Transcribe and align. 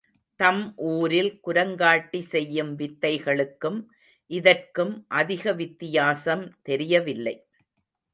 தம் 0.39 0.61
ஊரில் 0.91 1.29
குரங்காட்டி 1.47 2.21
செய்யும் 2.33 2.71
வித்தைகளுக்கும் 2.77 3.79
இதற்கும் 4.31 5.05
அதிக 5.07 5.53
வித்தியாசம் 5.53 6.43
தெரியவில்லை. 6.61 7.35